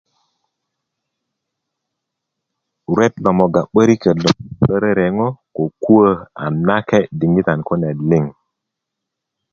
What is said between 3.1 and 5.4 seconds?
lo mogga 'böriköt lo bubulö rereŋo